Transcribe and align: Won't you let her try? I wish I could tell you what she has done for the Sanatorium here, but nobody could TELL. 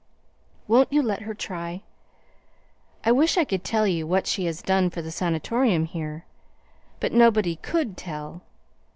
Won't 0.67 0.91
you 0.91 1.03
let 1.03 1.21
her 1.21 1.35
try? 1.35 1.83
I 3.05 3.11
wish 3.11 3.37
I 3.37 3.45
could 3.45 3.63
tell 3.63 3.85
you 3.85 4.07
what 4.07 4.25
she 4.25 4.45
has 4.45 4.63
done 4.63 4.89
for 4.89 5.03
the 5.03 5.11
Sanatorium 5.11 5.85
here, 5.85 6.25
but 6.99 7.11
nobody 7.11 7.55
could 7.57 7.95
TELL. 7.97 8.41